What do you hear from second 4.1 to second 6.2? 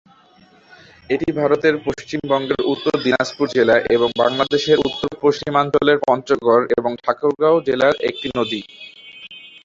বাংলাদেশের উত্তর-পশ্চিমাঞ্চলের